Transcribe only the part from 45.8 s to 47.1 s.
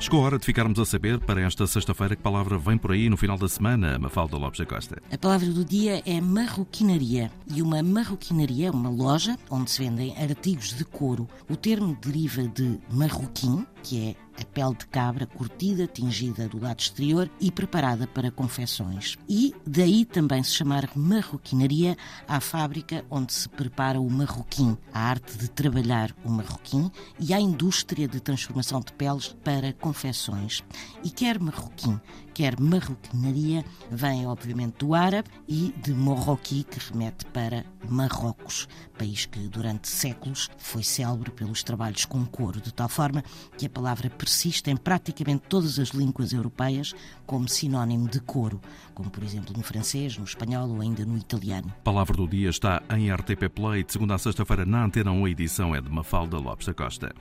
línguas europeias